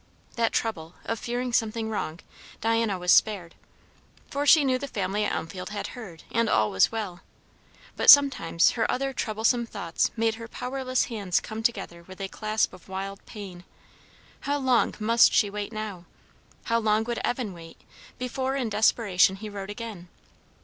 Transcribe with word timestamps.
That 0.35 0.51
trouble, 0.51 0.95
of 1.05 1.19
fearing 1.19 1.53
something 1.53 1.87
wrong, 1.87 2.21
Diana 2.59 2.97
was 2.97 3.11
spared; 3.13 3.53
for 4.31 4.47
she 4.47 4.65
knew 4.65 4.79
the 4.79 4.87
family 4.87 5.23
at 5.25 5.31
Elmfield 5.31 5.69
had 5.69 5.89
heard, 5.89 6.23
and 6.31 6.49
all 6.49 6.71
was 6.71 6.91
well; 6.91 7.19
but 7.95 8.09
sometimes 8.09 8.71
her 8.71 8.89
other 8.91 9.13
troublesome 9.13 9.67
thoughts 9.67 10.09
made 10.17 10.33
her 10.41 10.47
powerless 10.47 11.03
hands 11.05 11.39
come 11.39 11.61
together 11.61 12.01
with 12.01 12.19
a 12.19 12.27
clasp 12.27 12.73
of 12.73 12.89
wild 12.89 13.23
pain. 13.27 13.63
How 14.39 14.57
long 14.57 14.95
must 14.99 15.33
she 15.35 15.51
wait 15.51 15.71
now? 15.71 16.05
how 16.63 16.79
long 16.79 17.03
would 17.03 17.19
Evan 17.23 17.53
wait, 17.53 17.77
before 18.17 18.55
in 18.55 18.69
desperation 18.69 19.35
he 19.35 19.49
wrote 19.49 19.69
again? 19.69 20.07